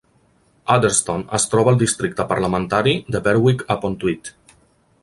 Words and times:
Adderstone 0.75 1.27
es 1.39 1.45
troba 1.51 1.71
al 1.73 1.77
districte 1.83 2.27
parlamentari 2.33 2.95
de 3.17 3.23
Berwick-upon-Tweed. 3.29 4.35